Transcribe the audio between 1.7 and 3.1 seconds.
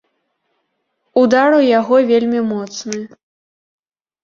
яго вельмі моцны.